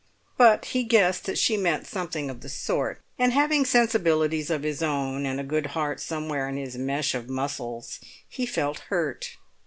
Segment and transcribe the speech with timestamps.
[0.35, 4.81] But he guessed that she meant something of the sort, and having sensibilities of his
[4.81, 9.37] own, and a good heart somewhere in his mesh of muscles, he felt hurt.